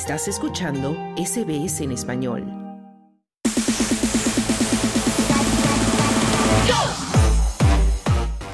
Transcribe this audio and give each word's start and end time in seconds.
Estás 0.00 0.28
escuchando 0.28 0.96
SBS 1.16 1.80
en 1.80 1.90
español. 1.90 2.44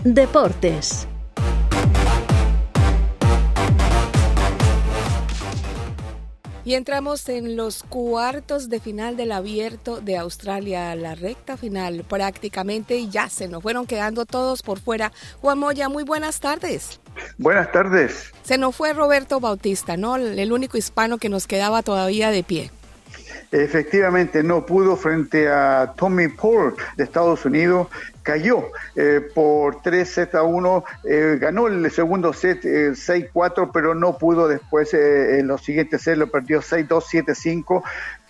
Deportes. 0.05 1.07
Y 6.65 6.75
entramos 6.75 7.29
en 7.29 7.57
los 7.57 7.83
cuartos 7.83 8.71
de 8.71 8.81
final 8.81 9.17
del 9.17 9.33
abierto 9.33 10.01
de 10.01 10.17
Australia, 10.17 10.95
la 10.97 11.15
recta 11.15 11.57
final 11.57 12.05
prácticamente 12.09 12.97
y 12.97 13.11
ya 13.11 13.29
se 13.29 13.49
nos 13.49 13.63
fueron 13.63 13.87
quedando 13.87 14.25
todos 14.25 14.63
por 14.63 14.81
fuera. 14.81 15.13
Juan 15.41 15.59
Moya, 15.59 15.89
muy 15.89 16.05
buenas 16.05 16.41
tardes. 16.41 17.01
Buenas 17.39 17.71
tardes. 17.71 18.33
Se 18.43 18.59
nos 18.59 18.75
fue 18.75 18.93
Roberto 18.93 19.41
Bautista, 19.41 19.97
¿no? 19.97 20.17
El 20.17 20.53
único 20.53 20.79
hispano 20.79 21.19
que 21.19 21.29
nos 21.29 21.47
quedaba 21.47 21.83
todavía 21.83 22.31
de 22.31 22.43
pie. 22.43 22.71
Efectivamente, 23.55 24.43
no 24.43 24.67
pudo 24.67 24.97
frente 24.97 25.49
a 25.49 25.93
Tommy 25.95 26.27
Paul 26.27 26.75
de 26.97 27.05
Estados 27.05 27.45
Unidos. 27.45 27.87
Cayó 28.25 28.65
eh, 28.97 29.21
por 29.33 29.81
3 29.81 30.09
sets 30.09 30.35
a 30.35 30.43
1, 30.43 30.85
eh, 31.05 31.39
ganó 31.41 31.69
el 31.69 31.89
segundo 31.93 32.33
set 32.33 32.65
6-4, 32.65 33.67
eh, 33.67 33.71
pero 33.73 33.95
no 33.95 34.19
pudo 34.19 34.49
después 34.49 34.93
en 34.93 35.47
los 35.47 35.63
siguientes 35.63 36.03
sets, 36.03 36.19
lo 36.19 36.27
perdió 36.33 36.63
6-2, 36.63 36.89
7-5 36.89 37.85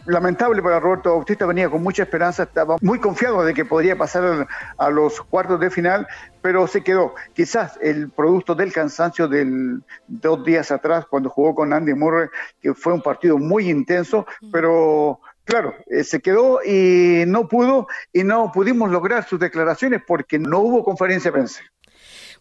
lamentable 0.07 0.63
para 0.63 0.81
Roberto 0.81 1.11
Bautista, 1.11 1.47
venía 1.47 1.71
con 1.71 1.83
mucha 1.83 2.03
esperanza, 2.03 2.45
estaba 2.45 2.77
muy 2.81 2.99
confiado 2.99 3.45
de 3.45 3.55
que 3.55 3.65
podría 3.65 3.97
pasar 3.97 4.47
a 4.77 4.91
los 4.91 5.21
cuartos 5.21 5.61
de 5.61 5.71
final, 5.71 6.07
pero 6.43 6.67
se 6.67 6.83
quedó. 6.83 7.15
Quizás 7.33 7.79
el 7.81 8.11
producto 8.11 8.55
del 8.55 8.73
cansancio 8.73 9.29
del 9.29 9.83
dos 10.07 10.45
días 10.45 10.71
atrás, 10.71 11.07
cuando 11.07 11.31
jugó 11.31 11.55
con 11.55 11.73
Andy 11.73 11.95
Murray, 11.95 12.29
que 12.61 12.75
fue 12.75 12.93
un 12.93 13.03
partido 13.03 13.39
muy 13.39 13.71
intenso, 13.71 14.27
pero 14.53 15.21
Claro, 15.45 15.75
eh, 15.89 16.05
se 16.05 16.21
quedó 16.21 16.61
y 16.65 17.25
no 17.27 17.49
pudo 17.49 17.87
y 18.13 18.25
no 18.25 18.51
pudimos 18.51 18.91
lograr 18.91 19.25
sus 19.29 19.39
declaraciones 19.39 20.03
porque 20.07 20.39
no 20.39 20.61
hubo 20.61 20.83
conferencia 20.83 21.31
de 21.31 21.33
prensa. 21.33 21.61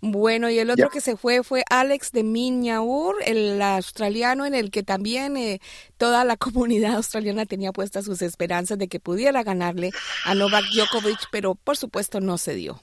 Bueno, 0.02 0.50
y 0.50 0.60
el 0.60 0.70
otro 0.70 0.90
que 0.90 1.02
se 1.02 1.18
fue 1.18 1.44
fue 1.44 1.64
Alex 1.70 2.12
de 2.12 2.24
Miñaur, 2.24 3.16
el 3.26 3.62
australiano 3.62 4.46
en 4.46 4.54
el 4.56 4.72
que 4.72 4.84
también 4.84 5.38
eh, 5.38 5.60
toda 5.98 6.24
la 6.24 6.38
comunidad 6.38 6.96
australiana 6.96 7.46
tenía 7.46 7.72
puestas 7.72 8.06
sus 8.06 8.22
esperanzas 8.22 8.78
de 8.78 8.88
que 8.88 9.00
pudiera 9.00 9.44
ganarle 9.44 9.92
a 10.26 10.36
Novak 10.36 10.66
Djokovic, 10.74 11.30
pero 11.32 11.56
por 11.56 11.78
supuesto 11.78 12.20
no 12.20 12.38
se 12.38 12.56
dio. 12.56 12.82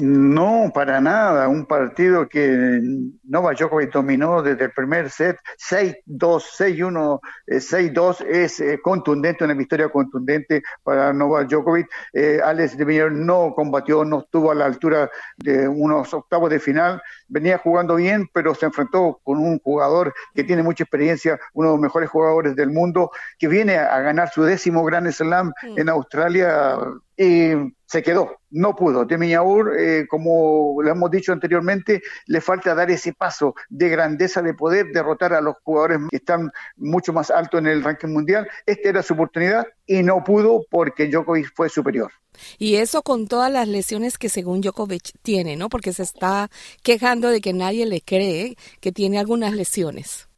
No, 0.00 0.70
para 0.72 1.00
nada. 1.00 1.48
Un 1.48 1.66
partido 1.66 2.28
que 2.28 2.80
Novak 3.24 3.58
Djokovic 3.58 3.92
dominó 3.92 4.42
desde 4.42 4.66
el 4.66 4.70
primer 4.70 5.10
set, 5.10 5.38
6-2, 5.58 5.96
6-1, 6.06 7.20
6-2, 7.48 8.24
es 8.28 8.60
eh, 8.60 8.78
contundente, 8.80 9.42
una 9.42 9.54
victoria 9.54 9.88
contundente 9.88 10.62
para 10.84 11.12
Novak 11.12 11.48
Djokovic. 11.48 11.88
Eh, 12.12 12.38
Alex 12.44 12.76
de 12.76 12.84
Villar 12.84 13.10
no 13.10 13.52
combatió, 13.56 14.04
no 14.04 14.20
estuvo 14.20 14.52
a 14.52 14.54
la 14.54 14.66
altura 14.66 15.10
de 15.36 15.66
unos 15.66 16.14
octavos 16.14 16.48
de 16.48 16.60
final. 16.60 17.02
Venía 17.26 17.58
jugando 17.58 17.96
bien, 17.96 18.28
pero 18.32 18.54
se 18.54 18.66
enfrentó 18.66 19.18
con 19.24 19.38
un 19.38 19.58
jugador 19.58 20.14
que 20.32 20.44
tiene 20.44 20.62
mucha 20.62 20.84
experiencia, 20.84 21.40
uno 21.54 21.70
de 21.70 21.74
los 21.74 21.82
mejores 21.82 22.08
jugadores 22.08 22.54
del 22.54 22.70
mundo, 22.70 23.10
que 23.36 23.48
viene 23.48 23.76
a 23.76 23.98
ganar 23.98 24.30
su 24.30 24.44
décimo 24.44 24.84
Grand 24.84 25.10
Slam 25.10 25.52
en 25.76 25.88
Australia 25.88 26.78
y 27.16 27.76
se 27.88 28.02
quedó, 28.02 28.36
no 28.50 28.76
pudo. 28.76 29.06
De 29.06 29.16
Miñaur, 29.16 29.74
eh, 29.78 30.06
como 30.06 30.76
lo 30.82 30.90
hemos 30.90 31.10
dicho 31.10 31.32
anteriormente, 31.32 32.02
le 32.26 32.42
falta 32.42 32.74
dar 32.74 32.90
ese 32.90 33.14
paso 33.14 33.54
de 33.70 33.88
grandeza, 33.88 34.42
de 34.42 34.52
poder 34.52 34.88
derrotar 34.92 35.32
a 35.32 35.40
los 35.40 35.54
jugadores 35.62 36.00
que 36.10 36.18
están 36.18 36.50
mucho 36.76 37.14
más 37.14 37.30
altos 37.30 37.60
en 37.60 37.66
el 37.66 37.82
ranking 37.82 38.08
mundial. 38.08 38.46
Esta 38.66 38.90
era 38.90 39.02
su 39.02 39.14
oportunidad 39.14 39.66
y 39.86 40.02
no 40.02 40.22
pudo 40.22 40.66
porque 40.70 41.06
Djokovic 41.06 41.50
fue 41.54 41.70
superior. 41.70 42.12
Y 42.58 42.76
eso 42.76 43.00
con 43.00 43.26
todas 43.26 43.50
las 43.50 43.66
lesiones 43.66 44.18
que 44.18 44.28
según 44.28 44.60
Djokovic 44.60 45.12
tiene, 45.22 45.56
¿no? 45.56 45.70
Porque 45.70 45.94
se 45.94 46.02
está 46.02 46.50
quejando 46.82 47.30
de 47.30 47.40
que 47.40 47.54
nadie 47.54 47.86
le 47.86 48.02
cree 48.02 48.56
que 48.80 48.92
tiene 48.92 49.18
algunas 49.18 49.54
lesiones. 49.54 50.28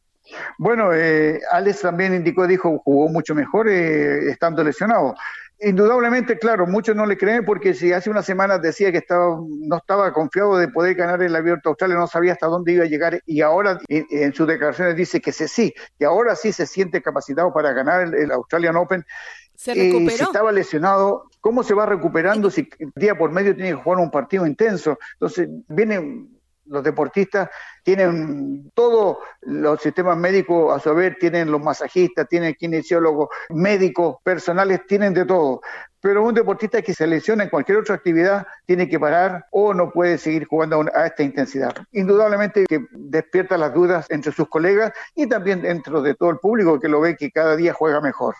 Bueno, 0.57 0.93
eh, 0.93 1.41
Alex 1.51 1.81
también 1.81 2.13
indicó, 2.15 2.47
dijo, 2.47 2.79
jugó 2.79 3.09
mucho 3.09 3.35
mejor 3.35 3.67
eh, 3.67 4.29
estando 4.29 4.63
lesionado. 4.63 5.15
Indudablemente, 5.63 6.39
claro, 6.39 6.65
muchos 6.65 6.95
no 6.95 7.05
le 7.05 7.17
creen 7.17 7.45
porque 7.45 7.75
si 7.75 7.93
hace 7.93 8.09
unas 8.09 8.25
semanas 8.25 8.63
decía 8.63 8.91
que 8.91 8.97
estaba, 8.97 9.39
no 9.47 9.77
estaba 9.77 10.11
confiado 10.11 10.57
de 10.57 10.67
poder 10.67 10.95
ganar 10.95 11.21
el 11.21 11.35
Abierto 11.35 11.69
Australia, 11.69 11.97
no 11.97 12.07
sabía 12.07 12.33
hasta 12.33 12.47
dónde 12.47 12.73
iba 12.73 12.83
a 12.83 12.87
llegar 12.87 13.21
y 13.27 13.41
ahora 13.41 13.79
en, 13.87 14.33
sus 14.33 14.47
declaraciones 14.47 14.95
dice 14.95 15.21
que 15.21 15.31
sí, 15.31 15.71
que 15.99 16.05
ahora 16.05 16.35
sí 16.35 16.51
se 16.51 16.65
siente 16.65 17.03
capacitado 17.03 17.53
para 17.53 17.73
ganar 17.73 18.01
el, 18.15 18.31
Australian 18.31 18.75
Open. 18.75 19.05
¿Se 19.53 19.75
recuperó? 19.75 20.17
si 20.17 20.23
estaba 20.23 20.51
lesionado, 20.51 21.29
¿cómo 21.39 21.61
se 21.61 21.75
va 21.75 21.85
recuperando 21.85 22.49
si 22.49 22.67
día 22.95 23.15
por 23.15 23.31
medio 23.31 23.53
tiene 23.53 23.69
que 23.69 23.83
jugar 23.83 23.99
un 23.99 24.09
partido 24.09 24.47
intenso? 24.47 24.97
Entonces, 25.13 25.47
viene 25.67 26.27
los 26.65 26.83
deportistas 26.83 27.49
tienen 27.83 28.71
todos 28.73 29.17
los 29.41 29.81
sistemas 29.81 30.17
médicos 30.17 30.75
a 30.75 30.79
su 30.79 30.93
vez, 30.93 31.17
tienen 31.19 31.51
los 31.51 31.61
masajistas, 31.61 32.27
tienen 32.27 32.53
kinesiólogos, 32.53 33.29
médicos, 33.49 34.17
personales, 34.23 34.81
tienen 34.87 35.13
de 35.13 35.25
todo. 35.25 35.61
Pero 36.01 36.23
un 36.23 36.33
deportista 36.33 36.81
que 36.81 36.95
se 36.95 37.05
lesiona 37.05 37.43
en 37.43 37.49
cualquier 37.51 37.77
otra 37.77 37.93
actividad 37.93 38.47
tiene 38.65 38.89
que 38.89 38.99
parar 38.99 39.45
o 39.51 39.71
no 39.73 39.91
puede 39.91 40.17
seguir 40.17 40.45
jugando 40.45 40.83
a 40.95 41.05
esta 41.05 41.21
intensidad. 41.21 41.75
Indudablemente 41.91 42.65
que 42.67 42.87
despierta 42.91 43.55
las 43.55 43.71
dudas 43.71 44.07
entre 44.09 44.31
sus 44.31 44.49
colegas 44.49 44.93
y 45.13 45.27
también 45.27 45.61
dentro 45.61 46.01
de 46.01 46.15
todo 46.15 46.31
el 46.31 46.39
público 46.39 46.79
que 46.79 46.87
lo 46.87 47.01
ve 47.01 47.15
que 47.15 47.29
cada 47.29 47.55
día 47.55 47.73
juega 47.73 48.01
mejor. 48.01 48.35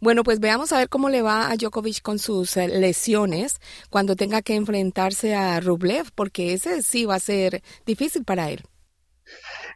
Bueno, 0.00 0.22
pues 0.22 0.38
veamos 0.38 0.72
a 0.72 0.78
ver 0.78 0.88
cómo 0.88 1.08
le 1.08 1.22
va 1.22 1.50
a 1.50 1.56
Djokovic 1.56 2.02
con 2.02 2.20
sus 2.20 2.56
eh, 2.56 2.68
lesiones 2.68 3.60
cuando 3.90 4.14
tenga 4.14 4.40
que 4.42 4.54
enfrentarse 4.54 5.34
a 5.34 5.58
Rublev, 5.58 6.12
porque 6.14 6.52
ese 6.52 6.82
sí 6.82 7.04
va 7.04 7.16
a 7.16 7.20
ser 7.20 7.62
difícil 7.84 8.24
para 8.24 8.48
él. 8.50 8.62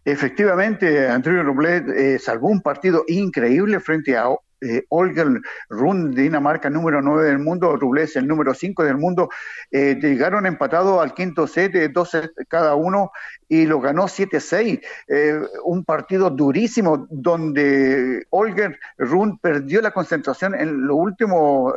Efectivamente, 0.07 1.09
Antonio 1.09 1.43
Rublev 1.43 1.91
eh, 1.91 2.21
salvó 2.21 2.47
un 2.47 2.61
partido 2.63 3.03
increíble 3.09 3.81
frente 3.81 4.17
a 4.17 4.29
eh, 4.61 4.85
Olga 4.89 5.25
Run, 5.69 6.15
Dinamarca 6.15 6.71
número 6.71 7.03
9 7.03 7.25
del 7.25 7.39
mundo, 7.39 7.77
Rubles 7.77 8.17
el 8.17 8.27
número 8.27 8.55
5 8.55 8.85
del 8.85 8.97
mundo, 8.97 9.29
eh, 9.71 9.99
llegaron 10.01 10.47
empatados 10.47 11.03
al 11.03 11.15
quinto 11.15 11.47
set, 11.47 11.75
eh, 11.75 11.89
dos 11.89 12.11
sets 12.11 12.33
cada 12.49 12.75
uno, 12.75 13.13
y 13.49 13.67
lo 13.67 13.81
ganó 13.81 14.09
7-6. 14.09 14.81
Eh, 15.09 15.41
un 15.65 15.85
partido 15.85 16.31
durísimo 16.31 17.07
donde 17.11 18.27
Olga 18.31 18.75
Run 18.99 19.39
perdió 19.39 19.81
la 19.81 19.93
concentración 19.93 20.55
en 20.55 20.87
los 20.87 20.97
últimos 20.97 21.75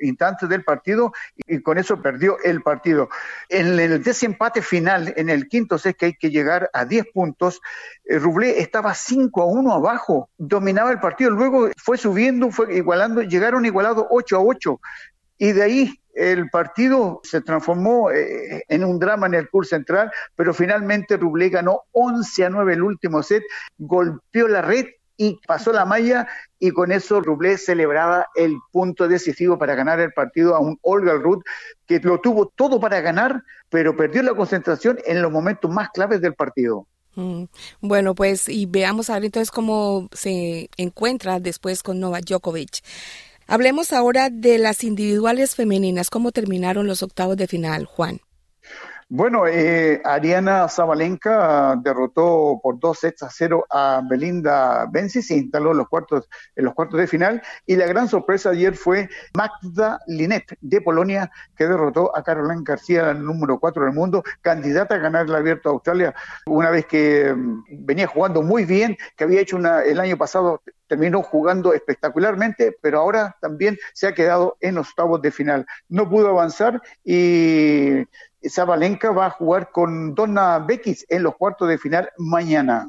instantes 0.00 0.48
del 0.48 0.64
partido 0.64 1.12
y, 1.36 1.60
con 1.60 1.78
eso 1.78 2.00
perdió 2.00 2.38
el 2.42 2.62
partido. 2.62 3.08
En 3.48 3.78
el 3.78 4.02
desempate 4.02 4.62
final, 4.62 5.12
en 5.16 5.28
el 5.28 5.48
quinto 5.48 5.78
set, 5.78 5.96
que 5.96 6.06
hay 6.06 6.14
que 6.14 6.30
llegar 6.30 6.70
a 6.72 6.84
10 6.84 7.06
puntos, 7.12 7.60
Ruble 8.08 8.60
estaba 8.60 8.94
5 8.94 9.42
a 9.42 9.46
1 9.46 9.74
abajo, 9.74 10.30
dominaba 10.38 10.90
el 10.90 11.00
partido, 11.00 11.30
luego 11.30 11.68
fue 11.76 11.98
subiendo 11.98 12.20
fue 12.50 12.76
igualando, 12.76 13.22
llegaron 13.22 13.64
igualados 13.64 14.06
8 14.10 14.36
a 14.36 14.40
8. 14.40 14.80
Y 15.38 15.52
de 15.52 15.62
ahí 15.62 16.00
el 16.14 16.50
partido 16.50 17.20
se 17.22 17.40
transformó 17.40 18.10
eh, 18.10 18.64
en 18.68 18.84
un 18.84 18.98
drama 18.98 19.26
en 19.26 19.34
el 19.34 19.48
curso 19.48 19.70
central, 19.70 20.10
pero 20.36 20.52
finalmente 20.52 21.16
Rublé 21.16 21.48
ganó 21.48 21.82
11 21.92 22.44
a 22.44 22.50
9 22.50 22.74
el 22.74 22.82
último 22.82 23.22
set, 23.22 23.42
golpeó 23.78 24.48
la 24.48 24.62
red 24.62 24.86
y 25.16 25.38
pasó 25.46 25.72
la 25.72 25.84
malla 25.84 26.26
y 26.58 26.70
con 26.70 26.92
eso 26.92 27.20
Rublé 27.20 27.58
celebraba 27.58 28.26
el 28.34 28.56
punto 28.72 29.06
decisivo 29.06 29.58
para 29.58 29.74
ganar 29.74 30.00
el 30.00 30.12
partido 30.12 30.56
a 30.56 30.60
un 30.60 30.78
Olga 30.80 31.14
Ruth 31.14 31.42
que 31.86 32.00
lo 32.00 32.20
tuvo 32.20 32.46
todo 32.54 32.80
para 32.80 33.00
ganar, 33.00 33.42
pero 33.68 33.96
perdió 33.96 34.22
la 34.22 34.34
concentración 34.34 34.98
en 35.04 35.20
los 35.20 35.30
momentos 35.30 35.70
más 35.70 35.90
claves 35.90 36.20
del 36.22 36.34
partido. 36.34 36.86
Mm. 37.14 37.44
Bueno, 37.80 38.14
pues 38.14 38.48
y 38.48 38.66
veamos 38.66 39.10
ahora 39.10 39.26
entonces 39.26 39.50
cómo 39.50 40.08
se 40.12 40.70
encuentra 40.76 41.40
después 41.40 41.82
con 41.82 42.00
Novak 42.00 42.24
Djokovic. 42.24 42.82
Hablemos 43.46 43.92
ahora 43.92 44.30
de 44.30 44.58
las 44.58 44.84
individuales 44.84 45.56
femeninas, 45.56 46.08
cómo 46.08 46.30
terminaron 46.30 46.86
los 46.86 47.02
octavos 47.02 47.36
de 47.36 47.48
final, 47.48 47.84
Juan. 47.84 48.20
Bueno, 49.12 49.44
eh, 49.48 50.00
Ariana 50.04 50.68
Zabalenka 50.68 51.74
derrotó 51.82 52.60
por 52.62 52.78
dos 52.78 53.00
sets 53.00 53.24
a 53.24 53.28
cero 53.28 53.66
a 53.68 54.02
Belinda 54.08 54.86
Benzi, 54.88 55.20
se 55.20 55.34
instaló 55.34 55.72
en 55.72 55.78
los 55.78 55.88
cuartos, 55.88 56.28
en 56.54 56.66
los 56.66 56.74
cuartos 56.74 57.00
de 57.00 57.08
final 57.08 57.42
y 57.66 57.74
la 57.74 57.88
gran 57.88 58.06
sorpresa 58.06 58.50
ayer 58.50 58.76
fue 58.76 59.08
Magda 59.36 59.98
Linet 60.06 60.56
de 60.60 60.80
Polonia 60.80 61.28
que 61.56 61.66
derrotó 61.66 62.16
a 62.16 62.22
Caroline 62.22 62.62
García, 62.64 63.12
número 63.12 63.58
cuatro 63.58 63.84
del 63.84 63.94
mundo, 63.94 64.22
candidata 64.42 64.94
a 64.94 64.98
ganar 64.98 65.26
el 65.26 65.34
Abierto 65.34 65.70
de 65.70 65.74
Australia, 65.74 66.14
una 66.46 66.70
vez 66.70 66.86
que 66.86 67.34
mm, 67.34 67.84
venía 67.84 68.06
jugando 68.06 68.42
muy 68.42 68.64
bien, 68.64 68.96
que 69.16 69.24
había 69.24 69.40
hecho 69.40 69.56
una, 69.56 69.82
el 69.82 69.98
año 69.98 70.16
pasado 70.18 70.62
terminó 70.86 71.22
jugando 71.22 71.72
espectacularmente, 71.72 72.76
pero 72.82 72.98
ahora 72.98 73.36
también 73.40 73.78
se 73.92 74.08
ha 74.08 74.12
quedado 74.12 74.56
en 74.60 74.76
octavos 74.76 75.22
de 75.22 75.30
final. 75.30 75.64
No 75.88 76.10
pudo 76.10 76.30
avanzar 76.30 76.82
y 77.04 78.04
Zabalenka 78.48 79.10
va 79.10 79.26
a 79.26 79.30
jugar 79.30 79.70
con 79.70 80.14
Donna 80.14 80.58
Bekis 80.58 81.04
en 81.08 81.22
los 81.22 81.36
cuartos 81.36 81.68
de 81.68 81.78
final 81.78 82.10
mañana. 82.16 82.88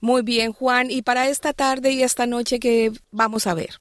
Muy 0.00 0.22
bien, 0.22 0.52
Juan. 0.52 0.90
Y 0.90 1.02
para 1.02 1.28
esta 1.28 1.52
tarde 1.52 1.90
y 1.92 2.02
esta 2.02 2.26
noche, 2.26 2.58
¿qué 2.58 2.92
vamos 3.10 3.46
a 3.46 3.54
ver? 3.54 3.80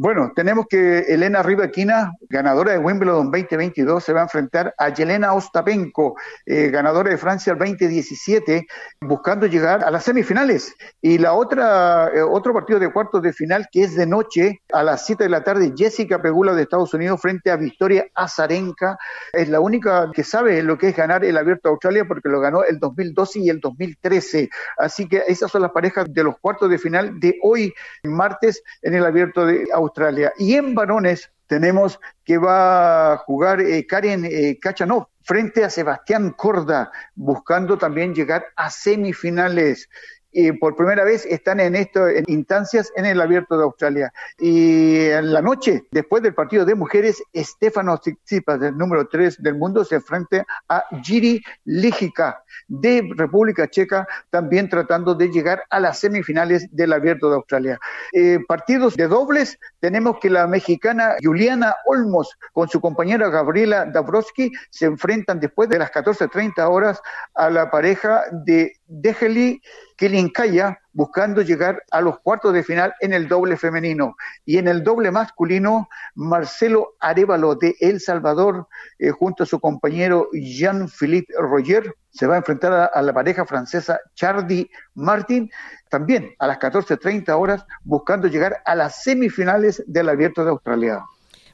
Bueno, 0.00 0.30
tenemos 0.32 0.66
que 0.70 1.00
Elena 1.08 1.42
Rivaquina, 1.42 2.12
ganadora 2.30 2.70
de 2.70 2.78
Wimbledon 2.78 3.32
2022, 3.32 4.04
se 4.04 4.12
va 4.12 4.20
a 4.20 4.22
enfrentar 4.22 4.72
a 4.78 4.90
Yelena 4.90 5.34
Ostapenko, 5.34 6.14
eh, 6.46 6.70
ganadora 6.70 7.10
de 7.10 7.18
Francia 7.18 7.52
el 7.52 7.58
2017, 7.58 8.64
buscando 9.00 9.46
llegar 9.46 9.82
a 9.82 9.90
las 9.90 10.04
semifinales. 10.04 10.72
Y 11.02 11.18
la 11.18 11.32
otra, 11.32 12.12
eh, 12.14 12.22
otro 12.22 12.54
partido 12.54 12.78
de 12.78 12.92
cuartos 12.92 13.22
de 13.22 13.32
final 13.32 13.66
que 13.72 13.82
es 13.82 13.96
de 13.96 14.06
noche 14.06 14.62
a 14.72 14.84
las 14.84 15.04
7 15.04 15.24
de 15.24 15.30
la 15.30 15.42
tarde, 15.42 15.72
Jessica 15.76 16.22
Pegula 16.22 16.54
de 16.54 16.62
Estados 16.62 16.94
Unidos 16.94 17.20
frente 17.20 17.50
a 17.50 17.56
Victoria 17.56 18.06
Azarenka. 18.14 18.96
Es 19.32 19.48
la 19.48 19.58
única 19.58 20.12
que 20.14 20.22
sabe 20.22 20.62
lo 20.62 20.78
que 20.78 20.90
es 20.90 20.96
ganar 20.96 21.24
el 21.24 21.36
Abierto 21.36 21.70
de 21.70 21.72
Australia 21.72 22.04
porque 22.06 22.28
lo 22.28 22.38
ganó 22.38 22.62
el 22.62 22.78
2012 22.78 23.40
y 23.40 23.48
el 23.48 23.58
2013. 23.58 24.48
Así 24.76 25.08
que 25.08 25.24
esas 25.26 25.50
son 25.50 25.62
las 25.62 25.72
parejas 25.72 26.06
de 26.08 26.22
los 26.22 26.38
cuartos 26.38 26.70
de 26.70 26.78
final 26.78 27.18
de 27.18 27.36
hoy, 27.42 27.74
martes, 28.04 28.62
en 28.82 28.94
el 28.94 29.04
Abierto 29.04 29.44
de 29.44 29.66
Australia. 29.72 29.87
Australia. 29.88 30.32
Y 30.38 30.54
en 30.54 30.74
varones 30.74 31.30
tenemos 31.46 31.98
que 32.24 32.38
va 32.38 33.12
a 33.12 33.16
jugar 33.18 33.60
eh, 33.60 33.86
Karen 33.86 34.24
eh, 34.24 34.58
Kachanov 34.60 35.08
frente 35.22 35.64
a 35.64 35.70
Sebastián 35.70 36.30
Corda, 36.30 36.90
buscando 37.14 37.76
también 37.76 38.14
llegar 38.14 38.46
a 38.56 38.70
semifinales 38.70 39.88
y 40.32 40.52
por 40.52 40.76
primera 40.76 41.04
vez 41.04 41.24
están 41.26 41.60
en 41.60 41.74
esto 41.74 42.06
en 42.08 42.24
instancias 42.28 42.92
en 42.96 43.06
el 43.06 43.20
Abierto 43.20 43.56
de 43.56 43.64
Australia. 43.64 44.12
Y 44.38 45.06
en 45.06 45.32
la 45.32 45.42
noche, 45.42 45.84
después 45.90 46.22
del 46.22 46.34
partido 46.34 46.64
de 46.64 46.74
mujeres, 46.74 47.22
Stefano 47.34 47.98
Tsitsipas, 47.98 48.60
del 48.60 48.76
número 48.76 49.08
3 49.08 49.42
del 49.42 49.54
mundo, 49.54 49.84
se 49.84 49.96
enfrenta 49.96 50.44
a 50.68 50.84
Giri 51.02 51.42
Ligica 51.64 52.42
de 52.66 53.08
República 53.16 53.68
Checa, 53.68 54.06
también 54.30 54.68
tratando 54.68 55.14
de 55.14 55.28
llegar 55.28 55.62
a 55.70 55.80
las 55.80 55.98
semifinales 55.98 56.68
del 56.74 56.92
Abierto 56.92 57.28
de 57.30 57.36
Australia. 57.36 57.78
Eh, 58.12 58.38
partidos 58.46 58.94
de 58.94 59.08
dobles, 59.08 59.58
tenemos 59.80 60.18
que 60.20 60.30
la 60.30 60.46
mexicana 60.46 61.16
Juliana 61.22 61.76
Olmos 61.86 62.36
con 62.52 62.68
su 62.68 62.80
compañera 62.80 63.28
Gabriela 63.28 63.86
Dabrowski 63.86 64.52
se 64.70 64.86
enfrentan 64.86 65.40
después 65.40 65.68
de 65.68 65.78
las 65.78 65.90
14.30 65.90 66.68
horas 66.68 67.00
a 67.34 67.50
la 67.50 67.70
pareja 67.70 68.24
de 68.32 68.77
Dejeli 68.88 69.62
Kilinkaya 69.96 70.78
buscando 70.92 71.42
llegar 71.42 71.84
a 71.90 72.00
los 72.00 72.18
cuartos 72.20 72.52
de 72.52 72.64
final 72.64 72.94
en 73.00 73.12
el 73.12 73.28
doble 73.28 73.56
femenino. 73.56 74.16
Y 74.44 74.58
en 74.58 74.66
el 74.66 74.82
doble 74.82 75.10
masculino, 75.10 75.88
Marcelo 76.14 76.96
Arevalo 76.98 77.54
de 77.54 77.76
El 77.80 78.00
Salvador, 78.00 78.66
eh, 78.98 79.10
junto 79.10 79.44
a 79.44 79.46
su 79.46 79.60
compañero 79.60 80.28
Jean-Philippe 80.32 81.34
Roger, 81.38 81.94
se 82.10 82.26
va 82.26 82.34
a 82.34 82.38
enfrentar 82.38 82.72
a, 82.72 82.86
a 82.86 83.02
la 83.02 83.12
pareja 83.12 83.44
francesa 83.44 84.00
Chardy 84.14 84.68
Martin, 84.94 85.50
también 85.88 86.34
a 86.38 86.46
las 86.46 86.58
14.30 86.58 87.30
horas, 87.38 87.64
buscando 87.84 88.26
llegar 88.26 88.62
a 88.64 88.74
las 88.74 89.02
semifinales 89.02 89.84
del 89.86 90.08
Abierto 90.08 90.44
de 90.44 90.50
Australia. 90.50 91.04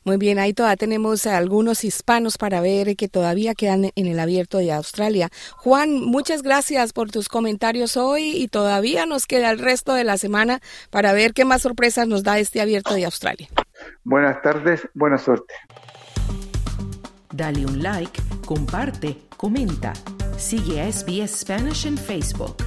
Muy 0.05 0.19
bien, 0.19 0.39
ahí 0.39 0.53
todavía 0.53 0.77
tenemos 0.77 1.27
algunos 1.27 1.83
hispanos 1.83 2.37
para 2.37 2.61
ver 2.61 2.95
que 2.95 3.09
todavía 3.09 3.55
quedan 3.55 3.91
en 3.95 4.07
el 4.07 4.21
abierto 4.21 4.59
de 4.59 4.71
Australia. 4.73 5.31
Juan, 5.57 6.01
muchas 6.01 6.43
gracias 6.43 6.93
por 6.93 7.11
tus 7.11 7.29
comentarios 7.29 7.97
hoy 7.97 8.33
y 8.37 8.49
todavía 8.49 9.07
nos 9.07 9.27
queda 9.27 9.51
el 9.51 9.59
resto 9.59 9.95
de 9.95 10.05
la 10.05 10.19
semana 10.19 10.61
para 10.91 11.13
ver 11.13 11.33
qué 11.33 11.45
más 11.45 11.63
sorpresas 11.63 12.07
nos 12.07 12.23
da 12.23 12.39
este 12.39 12.61
abierto 12.61 12.95
de 12.95 13.07
Australia. 13.07 13.49
Buenas 14.05 14.43
tardes, 14.43 14.89
buena 14.95 15.19
suerte. 15.19 15.55
Dale 17.33 17.67
un 17.67 17.83
like, 17.83 18.21
comparte, 18.45 19.17
comenta. 19.37 19.93
Sigue 20.37 20.81
a 20.81 20.93
SBS 20.93 21.41
Spanish 21.41 21.87
en 21.87 21.97
Facebook. 21.97 22.64